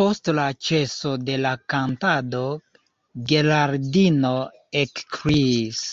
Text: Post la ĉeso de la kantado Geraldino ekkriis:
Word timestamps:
Post 0.00 0.30
la 0.38 0.44
ĉeso 0.66 1.14
de 1.30 1.38
la 1.46 1.54
kantado 1.76 2.44
Geraldino 3.34 4.38
ekkriis: 4.88 5.86